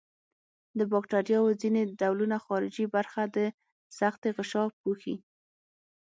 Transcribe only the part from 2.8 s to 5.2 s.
برخه د سختې غشا پوښي.